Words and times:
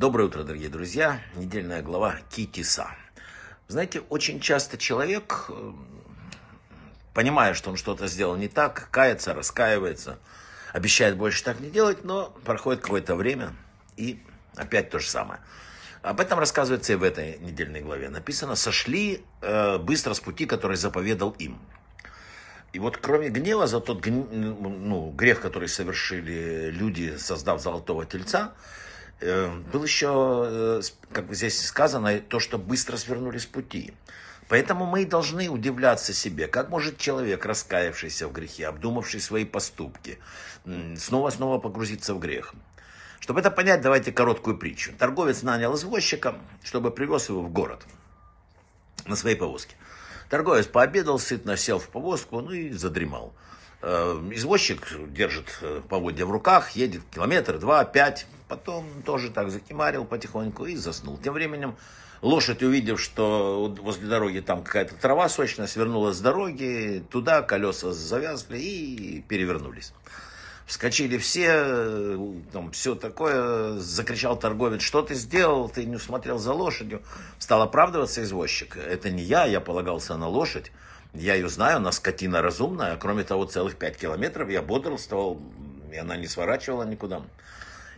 Доброе 0.00 0.28
утро, 0.28 0.44
дорогие 0.44 0.70
друзья. 0.70 1.20
Недельная 1.34 1.82
глава 1.82 2.16
Китиса. 2.30 2.88
Знаете, 3.68 4.00
очень 4.08 4.40
часто 4.40 4.78
человек, 4.78 5.44
э, 5.50 5.72
понимая, 7.12 7.52
что 7.52 7.68
он 7.68 7.76
что-то 7.76 8.06
сделал 8.06 8.34
не 8.34 8.48
так, 8.48 8.88
кается, 8.90 9.34
раскаивается, 9.34 10.18
обещает 10.72 11.18
больше 11.18 11.44
так 11.44 11.60
не 11.60 11.68
делать, 11.68 12.02
но 12.02 12.34
проходит 12.46 12.80
какое-то 12.80 13.14
время 13.14 13.52
и 13.98 14.22
опять 14.56 14.88
то 14.88 15.00
же 15.00 15.06
самое. 15.06 15.40
Об 16.00 16.18
этом 16.20 16.38
рассказывается 16.38 16.94
и 16.94 16.96
в 16.96 17.02
этой 17.02 17.38
недельной 17.38 17.82
главе. 17.82 18.08
Написано, 18.08 18.56
сошли 18.56 19.22
э, 19.42 19.76
быстро 19.76 20.14
с 20.14 20.20
пути, 20.20 20.46
который 20.46 20.78
заповедал 20.78 21.32
им. 21.32 21.60
И 22.72 22.78
вот 22.78 22.96
кроме 22.96 23.28
гнева 23.28 23.66
за 23.66 23.80
тот 23.80 24.06
ну, 24.06 25.10
грех, 25.10 25.42
который 25.42 25.68
совершили 25.68 26.70
люди, 26.70 27.18
создав 27.18 27.60
золотого 27.60 28.06
тельца, 28.06 28.54
был 29.20 29.84
еще, 29.84 30.44
э, 30.46 30.82
как 31.12 31.32
здесь 31.34 31.64
сказано, 31.66 32.20
то, 32.20 32.40
что 32.40 32.58
быстро 32.58 32.96
свернули 32.96 33.38
с 33.38 33.46
пути. 33.46 33.92
Поэтому 34.48 34.84
мы 34.84 35.02
и 35.02 35.04
должны 35.04 35.48
удивляться 35.48 36.12
себе, 36.12 36.48
как 36.48 36.70
может 36.70 36.98
человек, 36.98 37.44
раскаявшийся 37.46 38.26
в 38.26 38.32
грехе, 38.32 38.66
обдумавший 38.66 39.20
свои 39.20 39.44
поступки, 39.44 40.18
снова-снова 40.96 41.58
погрузиться 41.58 42.14
в 42.14 42.18
грех. 42.18 42.54
Чтобы 43.20 43.40
это 43.40 43.52
понять, 43.52 43.80
давайте 43.80 44.10
короткую 44.10 44.58
притчу. 44.58 44.92
Торговец 44.98 45.42
нанял 45.42 45.76
извозчика, 45.76 46.36
чтобы 46.64 46.90
привез 46.90 47.28
его 47.28 47.42
в 47.42 47.52
город 47.52 47.84
на 49.06 49.14
своей 49.14 49.36
повозке. 49.36 49.76
Торговец 50.30 50.66
пообедал, 50.66 51.18
сытно 51.18 51.56
сел 51.56 51.80
в 51.80 51.88
повозку, 51.88 52.40
ну 52.40 52.52
и 52.52 52.70
задремал. 52.70 53.34
Э, 53.82 54.12
извозчик 54.32 54.86
держит 55.12 55.58
э, 55.60 55.82
поводья 55.88 56.24
в 56.24 56.30
руках, 56.30 56.70
едет 56.70 57.02
километр, 57.12 57.58
два, 57.58 57.84
пять, 57.84 58.26
потом 58.46 58.86
тоже 59.04 59.30
так 59.30 59.50
закимарил 59.50 60.04
потихоньку 60.04 60.66
и 60.66 60.76
заснул. 60.76 61.18
Тем 61.18 61.34
временем 61.34 61.76
лошадь, 62.22 62.62
увидев, 62.62 63.00
что 63.00 63.74
возле 63.80 64.06
дороги 64.06 64.38
там 64.38 64.62
какая-то 64.62 64.94
трава 64.94 65.28
сочная, 65.28 65.66
свернула 65.66 66.12
с 66.12 66.20
дороги, 66.20 67.04
туда 67.10 67.42
колеса 67.42 67.90
завязли 67.90 68.58
и 68.58 69.22
перевернулись. 69.22 69.92
Вскочили 70.70 71.18
все, 71.18 72.16
там 72.52 72.70
все 72.70 72.94
такое, 72.94 73.72
закричал 73.80 74.38
торговец, 74.38 74.82
что 74.82 75.02
ты 75.02 75.16
сделал, 75.16 75.68
ты 75.68 75.84
не 75.84 75.96
усмотрел 75.96 76.38
за 76.38 76.52
лошадью. 76.52 77.02
Стал 77.40 77.62
оправдываться 77.62 78.22
извозчик, 78.22 78.76
это 78.76 79.10
не 79.10 79.24
я, 79.24 79.46
я 79.46 79.60
полагался 79.60 80.16
на 80.16 80.28
лошадь, 80.28 80.70
я 81.12 81.34
ее 81.34 81.48
знаю, 81.48 81.78
она 81.78 81.90
скотина 81.90 82.40
разумная, 82.40 82.96
кроме 82.98 83.24
того, 83.24 83.46
целых 83.46 83.74
пять 83.74 83.96
километров 83.96 84.48
я 84.48 84.62
бодрствовал, 84.62 85.42
и 85.92 85.96
она 85.96 86.16
не 86.16 86.28
сворачивала 86.28 86.84
никуда. 86.84 87.22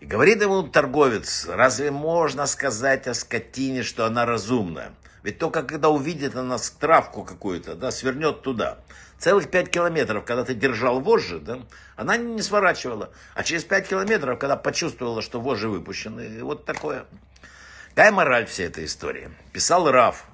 И 0.00 0.04
говорит 0.04 0.42
ему 0.42 0.62
торговец, 0.62 1.46
разве 1.48 1.90
можно 1.90 2.44
сказать 2.44 3.06
о 3.06 3.14
скотине, 3.14 3.82
что 3.82 4.04
она 4.04 4.26
разумная? 4.26 4.92
Ведь 5.22 5.38
только 5.38 5.62
когда 5.62 5.88
увидит 5.88 6.36
она 6.36 6.58
травку 6.78 7.24
какую-то, 7.24 7.74
да, 7.74 7.90
свернет 7.90 8.42
туда. 8.42 8.78
Целых 9.18 9.50
пять 9.50 9.70
километров, 9.70 10.24
когда 10.24 10.44
ты 10.44 10.54
держал 10.54 11.00
вожжи, 11.00 11.40
да, 11.40 11.60
она 11.96 12.16
не 12.16 12.40
сворачивала. 12.40 13.10
А 13.34 13.42
через 13.42 13.64
пять 13.64 13.88
километров, 13.88 14.38
когда 14.38 14.56
почувствовала, 14.56 15.22
что 15.22 15.40
вожжи 15.40 15.68
выпущены, 15.68 16.42
вот 16.44 16.64
такое. 16.64 17.06
Какая 17.90 18.12
мораль 18.12 18.46
всей 18.46 18.66
этой 18.66 18.84
истории? 18.84 19.30
Писал 19.52 19.90
Раф, 19.90 20.24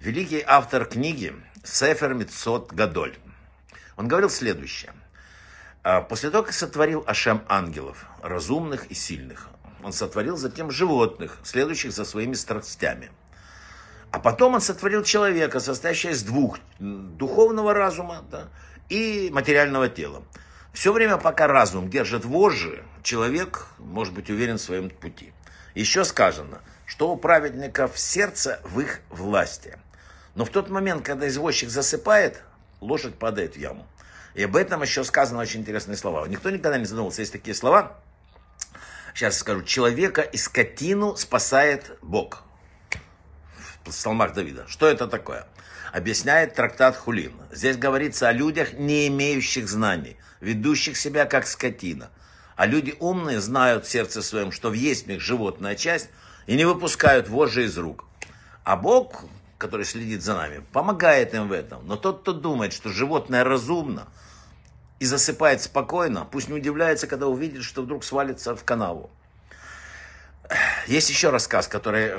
великий 0.00 0.42
автор 0.46 0.86
книги 0.86 1.34
Сефер 1.62 2.14
Митсот 2.14 2.72
Гадоль. 2.72 3.16
Он 3.98 4.08
говорил 4.08 4.30
следующее. 4.30 4.92
«А 5.82 6.00
после 6.00 6.30
того, 6.30 6.44
как 6.44 6.54
сотворил 6.54 7.04
Ашем 7.06 7.44
ангелов, 7.48 8.06
разумных 8.22 8.86
и 8.86 8.94
сильных, 8.94 9.48
он 9.84 9.92
сотворил 9.92 10.36
затем 10.36 10.70
животных, 10.70 11.38
следующих 11.44 11.92
за 11.92 12.06
своими 12.06 12.32
страстями– 12.32 13.10
а 14.16 14.18
потом 14.18 14.54
он 14.54 14.62
сотворил 14.62 15.02
человека, 15.02 15.60
состоящего 15.60 16.12
из 16.12 16.22
двух, 16.22 16.58
духовного 16.78 17.74
разума 17.74 18.24
да, 18.30 18.48
и 18.88 19.28
материального 19.30 19.90
тела. 19.90 20.22
Все 20.72 20.90
время, 20.90 21.18
пока 21.18 21.46
разум 21.46 21.90
держит 21.90 22.24
вожжи, 22.24 22.82
человек 23.02 23.66
может 23.76 24.14
быть 24.14 24.30
уверен 24.30 24.56
в 24.56 24.62
своем 24.62 24.88
пути. 24.88 25.34
Еще 25.74 26.02
сказано, 26.06 26.62
что 26.86 27.10
у 27.10 27.18
праведников 27.18 27.98
сердце 27.98 28.58
в 28.64 28.80
их 28.80 29.00
власти. 29.10 29.78
Но 30.34 30.46
в 30.46 30.48
тот 30.48 30.70
момент, 30.70 31.04
когда 31.04 31.28
извозчик 31.28 31.68
засыпает, 31.68 32.42
лошадь 32.80 33.16
падает 33.16 33.56
в 33.56 33.58
яму. 33.58 33.86
И 34.32 34.44
об 34.44 34.56
этом 34.56 34.80
еще 34.80 35.04
сказано 35.04 35.40
очень 35.40 35.60
интересные 35.60 35.98
слова. 35.98 36.26
Никто 36.26 36.48
никогда 36.48 36.78
не 36.78 36.86
задумывался, 36.86 37.20
есть 37.20 37.32
такие 37.32 37.54
слова. 37.54 37.98
Сейчас 39.14 39.36
скажу. 39.36 39.62
Человека 39.62 40.22
и 40.22 40.38
скотину 40.38 41.16
спасает 41.16 41.98
Бог 42.00 42.45
псалмах 43.90 44.34
Давида. 44.34 44.66
Что 44.68 44.86
это 44.86 45.06
такое? 45.06 45.46
Объясняет 45.92 46.54
трактат 46.54 46.96
Хулин. 46.96 47.32
Здесь 47.50 47.76
говорится 47.76 48.28
о 48.28 48.32
людях, 48.32 48.74
не 48.74 49.08
имеющих 49.08 49.68
знаний, 49.68 50.16
ведущих 50.40 50.96
себя 50.96 51.24
как 51.24 51.46
скотина. 51.46 52.10
А 52.56 52.66
люди 52.66 52.94
умные 53.00 53.40
знают 53.40 53.86
в 53.86 53.90
сердце 53.90 54.22
своем, 54.22 54.52
что 54.52 54.70
в 54.70 54.72
есть 54.72 55.06
животная 55.20 55.74
часть, 55.74 56.08
и 56.46 56.54
не 56.56 56.64
выпускают 56.64 57.28
вожжи 57.28 57.64
из 57.64 57.76
рук. 57.76 58.04
А 58.64 58.76
Бог, 58.76 59.24
который 59.58 59.84
следит 59.84 60.22
за 60.22 60.34
нами, 60.34 60.62
помогает 60.72 61.34
им 61.34 61.48
в 61.48 61.52
этом. 61.52 61.86
Но 61.86 61.96
тот, 61.96 62.20
кто 62.20 62.32
думает, 62.32 62.72
что 62.72 62.90
животное 62.90 63.44
разумно 63.44 64.06
и 64.98 65.04
засыпает 65.04 65.62
спокойно, 65.62 66.26
пусть 66.30 66.48
не 66.48 66.54
удивляется, 66.54 67.06
когда 67.06 67.26
увидит, 67.26 67.62
что 67.62 67.82
вдруг 67.82 68.04
свалится 68.04 68.56
в 68.56 68.64
канаву. 68.64 69.10
Есть 70.86 71.10
еще 71.10 71.30
рассказ, 71.30 71.66
который 71.66 72.12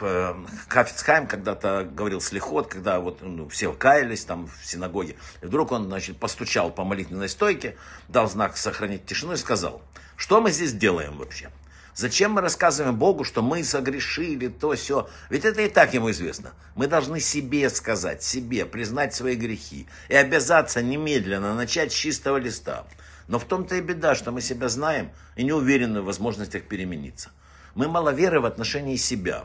в 0.00 0.46
Хафицхайм 0.68 1.26
когда-то 1.26 1.88
говорил 1.90 2.20
слихот, 2.20 2.68
когда 2.68 3.00
вот 3.00 3.20
ну, 3.20 3.48
все 3.48 3.72
каялись 3.72 4.24
там 4.24 4.46
в 4.46 4.64
синагоге. 4.64 5.16
И 5.42 5.46
вдруг 5.46 5.72
он, 5.72 5.86
значит, 5.86 6.18
постучал 6.18 6.70
по 6.70 6.84
молитвенной 6.84 7.28
стойке, 7.28 7.76
дал 8.06 8.30
знак 8.30 8.56
сохранить 8.56 9.06
тишину 9.06 9.32
и 9.32 9.36
сказал, 9.36 9.82
что 10.16 10.40
мы 10.40 10.52
здесь 10.52 10.72
делаем 10.72 11.18
вообще? 11.18 11.50
Зачем 11.96 12.32
мы 12.32 12.42
рассказываем 12.42 12.96
Богу, 12.96 13.24
что 13.24 13.42
мы 13.42 13.64
согрешили, 13.64 14.46
то 14.46 14.72
все? 14.74 15.08
Ведь 15.28 15.44
это 15.44 15.62
и 15.62 15.68
так 15.68 15.92
ему 15.92 16.10
известно. 16.12 16.52
Мы 16.76 16.86
должны 16.86 17.18
себе 17.18 17.68
сказать, 17.70 18.22
себе, 18.22 18.64
признать 18.66 19.14
свои 19.14 19.34
грехи 19.34 19.88
и 20.08 20.14
обязаться 20.14 20.80
немедленно 20.80 21.54
начать 21.56 21.92
с 21.92 21.96
чистого 21.96 22.36
листа. 22.36 22.86
Но 23.26 23.40
в 23.40 23.44
том-то 23.44 23.74
и 23.74 23.80
беда, 23.80 24.14
что 24.14 24.30
мы 24.30 24.40
себя 24.40 24.68
знаем 24.68 25.10
и 25.34 25.42
не 25.42 25.52
уверены 25.52 26.02
в 26.02 26.06
возможностях 26.06 26.62
перемениться. 26.62 27.30
Мы 27.74 27.88
маловеры 27.88 28.40
в 28.40 28.44
отношении 28.44 28.96
себя. 28.96 29.44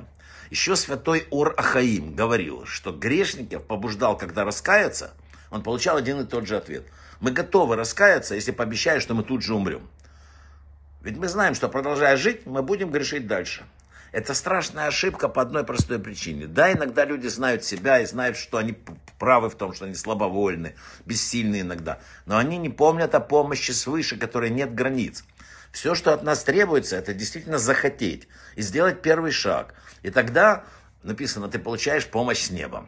Еще 0.50 0.76
святой 0.76 1.28
Ор 1.32 1.54
Ахаим 1.58 2.14
говорил, 2.16 2.66
что 2.66 2.92
грешников 2.92 3.66
побуждал, 3.66 4.18
когда 4.18 4.44
раскаяться, 4.44 5.14
он 5.50 5.64
получал 5.64 5.98
один 5.98 6.20
и 6.20 6.26
тот 6.26 6.46
же 6.46 6.58
ответ. 6.58 6.86
Мы 7.22 7.32
готовы 7.32 7.76
раскаяться, 7.76 8.36
если 8.36 8.52
пообещаешь, 8.52 9.02
что 9.02 9.14
мы 9.14 9.24
тут 9.24 9.44
же 9.44 9.56
умрем. 9.56 9.88
Ведь 11.02 11.18
мы 11.18 11.30
знаем, 11.30 11.56
что 11.56 11.70
продолжая 11.70 12.18
жить, 12.18 12.46
мы 12.46 12.62
будем 12.64 12.92
грешить 12.92 13.28
дальше. 13.28 13.66
Это 14.12 14.34
страшная 14.34 14.88
ошибка 14.88 15.30
по 15.30 15.42
одной 15.42 15.64
простой 15.64 16.00
причине. 16.00 16.48
Да, 16.48 16.72
иногда 16.72 17.06
люди 17.06 17.28
знают 17.28 17.64
себя 17.64 18.00
и 18.00 18.06
знают, 18.06 18.38
что 18.38 18.58
они 18.58 18.78
правы 19.20 19.50
в 19.50 19.56
том, 19.56 19.74
что 19.74 19.86
они 19.86 19.96
слабовольны, 19.96 20.76
бессильны 21.06 21.62
иногда. 21.62 22.00
Но 22.26 22.38
они 22.38 22.58
не 22.58 22.70
помнят 22.70 23.16
о 23.16 23.20
помощи 23.20 23.72
свыше, 23.72 24.18
которой 24.18 24.50
нет 24.50 24.74
границ. 24.74 25.24
Все, 25.72 25.96
что 25.96 26.14
от 26.14 26.24
нас 26.24 26.44
требуется, 26.44 26.96
это 26.96 27.14
действительно 27.14 27.58
захотеть 27.58 28.28
и 28.56 28.62
сделать 28.62 29.02
первый 29.02 29.32
шаг. 29.32 29.74
И 30.02 30.10
тогда, 30.10 30.64
написано, 31.04 31.48
ты 31.50 31.60
получаешь 31.60 32.08
помощь 32.08 32.40
с 32.40 32.52
неба. 32.52 32.86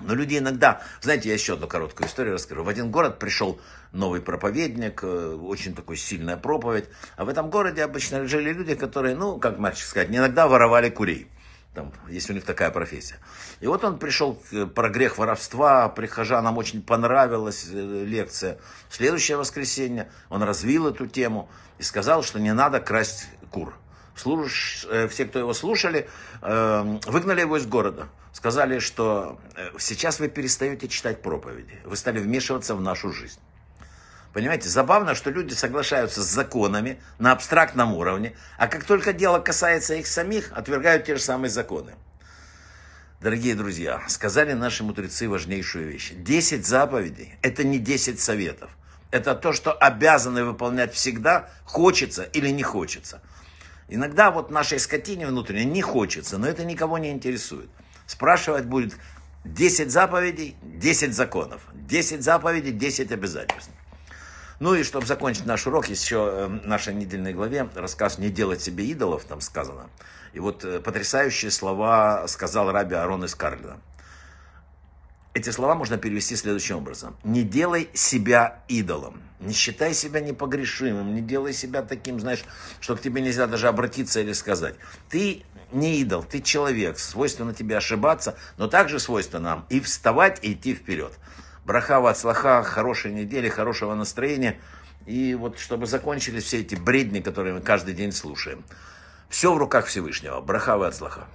Но 0.00 0.14
люди 0.14 0.38
иногда, 0.38 0.82
знаете, 1.00 1.28
я 1.28 1.34
еще 1.34 1.54
одну 1.54 1.68
короткую 1.68 2.08
историю 2.08 2.34
расскажу. 2.34 2.64
В 2.64 2.68
один 2.68 2.90
город 2.90 3.18
пришел 3.20 3.60
новый 3.92 4.20
проповедник, 4.20 5.04
э, 5.04 5.06
очень 5.06 5.74
такой 5.74 5.96
сильная 5.96 6.36
проповедь. 6.36 6.86
А 7.16 7.24
в 7.24 7.28
этом 7.28 7.48
городе 7.48 7.84
обычно 7.84 8.26
жили 8.26 8.52
люди, 8.52 8.74
которые, 8.74 9.14
ну, 9.14 9.38
как 9.38 9.58
мальчик 9.58 9.86
сказать, 9.86 10.10
иногда 10.10 10.48
воровали 10.48 10.90
курей 10.90 11.28
там, 11.74 11.92
если 12.08 12.32
у 12.32 12.34
них 12.36 12.44
такая 12.44 12.70
профессия. 12.70 13.18
И 13.60 13.66
вот 13.66 13.84
он 13.84 13.98
пришел 13.98 14.40
про 14.74 14.88
грех 14.88 15.18
воровства, 15.18 15.88
прихожанам 15.88 16.56
очень 16.56 16.82
понравилась 16.82 17.66
э, 17.70 18.04
лекция. 18.04 18.58
Следующее 18.88 19.36
воскресенье 19.36 20.10
он 20.28 20.42
развил 20.42 20.86
эту 20.86 21.06
тему 21.06 21.50
и 21.78 21.82
сказал, 21.82 22.22
что 22.22 22.38
не 22.38 22.54
надо 22.54 22.80
красть 22.80 23.28
кур. 23.50 23.74
Слуш... 24.14 24.86
Э, 24.88 25.08
все, 25.08 25.24
кто 25.24 25.40
его 25.40 25.52
слушали, 25.52 26.08
э, 26.42 26.98
выгнали 27.06 27.40
его 27.40 27.56
из 27.56 27.66
города. 27.66 28.08
Сказали, 28.32 28.78
что 28.78 29.40
сейчас 29.78 30.18
вы 30.18 30.28
перестаете 30.28 30.88
читать 30.88 31.22
проповеди, 31.22 31.78
вы 31.84 31.96
стали 31.96 32.18
вмешиваться 32.18 32.74
в 32.74 32.80
нашу 32.80 33.12
жизнь. 33.12 33.38
Понимаете, 34.34 34.68
забавно, 34.68 35.14
что 35.14 35.30
люди 35.30 35.54
соглашаются 35.54 36.24
с 36.24 36.26
законами 36.26 37.00
на 37.20 37.30
абстрактном 37.30 37.94
уровне, 37.94 38.34
а 38.58 38.66
как 38.66 38.82
только 38.82 39.12
дело 39.12 39.38
касается 39.38 39.94
их 39.94 40.08
самих, 40.08 40.50
отвергают 40.52 41.04
те 41.04 41.14
же 41.14 41.22
самые 41.22 41.50
законы. 41.50 41.94
Дорогие 43.20 43.54
друзья, 43.54 44.02
сказали 44.08 44.52
наши 44.52 44.82
мудрецы 44.82 45.28
важнейшую 45.28 45.88
вещь. 45.88 46.10
Десять 46.16 46.66
заповедей– 46.66 47.36
это 47.42 47.62
не 47.62 47.78
десять 47.78 48.18
советов. 48.18 48.70
Это 49.12 49.36
то, 49.36 49.52
что 49.52 49.72
обязаны 49.72 50.44
выполнять 50.44 50.92
всегда, 50.92 51.48
хочется 51.64 52.24
или 52.24 52.48
не 52.48 52.64
хочется. 52.64 53.22
Иногда 53.88 54.32
вот 54.32 54.50
нашей 54.50 54.80
скотине 54.80 55.28
внутренней 55.28 55.64
не 55.64 55.80
хочется, 55.80 56.38
но 56.38 56.48
это 56.48 56.64
никого 56.64 56.98
не 56.98 57.12
интересует. 57.12 57.70
Спрашивать 58.06 58.64
будет 58.64 58.96
10 59.44 59.92
заповедей, 59.92 60.56
10 60.62 61.14
законов. 61.14 61.62
10 61.72 62.24
заповедей, 62.24 62.72
10 62.72 63.12
обязательств. 63.12 63.70
Ну 64.60 64.74
и 64.74 64.82
чтобы 64.84 65.06
закончить 65.06 65.46
наш 65.46 65.66
урок, 65.66 65.88
еще 65.88 66.28
э, 66.32 66.46
в 66.46 66.66
нашей 66.66 66.94
недельной 66.94 67.32
главе 67.32 67.68
рассказ 67.74 68.18
«Не 68.18 68.30
делать 68.30 68.62
себе 68.62 68.84
идолов», 68.86 69.24
там 69.24 69.40
сказано. 69.40 69.90
И 70.32 70.40
вот 70.40 70.64
э, 70.64 70.80
потрясающие 70.80 71.50
слова 71.50 72.26
сказал 72.28 72.70
Раби 72.70 72.94
Арон 72.94 73.24
из 73.24 73.34
Карлина. 73.34 73.80
Эти 75.34 75.50
слова 75.50 75.74
можно 75.74 75.98
перевести 75.98 76.36
следующим 76.36 76.76
образом. 76.76 77.16
Не 77.24 77.42
делай 77.42 77.90
себя 77.92 78.62
идолом. 78.68 79.20
Не 79.40 79.52
считай 79.52 79.92
себя 79.92 80.20
непогрешимым. 80.20 81.12
Не 81.12 81.20
делай 81.20 81.52
себя 81.52 81.82
таким, 81.82 82.20
знаешь, 82.20 82.44
что 82.80 82.94
к 82.94 83.00
тебе 83.00 83.20
нельзя 83.20 83.48
даже 83.48 83.66
обратиться 83.66 84.20
или 84.20 84.32
сказать. 84.32 84.76
Ты 85.08 85.42
не 85.72 85.98
идол, 85.98 86.22
ты 86.22 86.40
человек. 86.40 87.00
Свойственно 87.00 87.52
тебе 87.52 87.76
ошибаться, 87.76 88.36
но 88.58 88.68
также 88.68 89.00
свойственно 89.00 89.42
нам 89.42 89.66
и 89.70 89.80
вставать, 89.80 90.38
и 90.44 90.52
идти 90.52 90.72
вперед. 90.72 91.12
Брахава 91.64 92.10
от 92.10 92.18
слаха, 92.18 92.62
хорошей 92.62 93.12
недели, 93.12 93.48
хорошего 93.48 93.94
настроения. 93.94 94.58
И 95.06 95.34
вот 95.34 95.58
чтобы 95.58 95.86
закончились 95.86 96.44
все 96.44 96.60
эти 96.60 96.74
бредни, 96.74 97.20
которые 97.20 97.54
мы 97.54 97.60
каждый 97.60 97.94
день 97.94 98.12
слушаем. 98.12 98.64
Все 99.28 99.52
в 99.52 99.58
руках 99.58 99.86
Всевышнего. 99.86 100.40
Брахава 100.40 100.88
от 100.88 100.94
слаха. 100.94 101.26